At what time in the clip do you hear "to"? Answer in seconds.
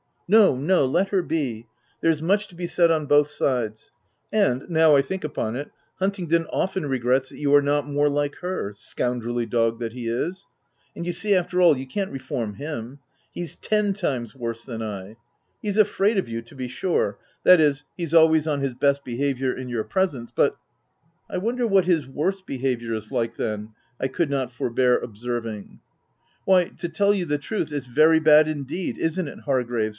2.47-2.55, 16.43-16.55, 26.69-26.87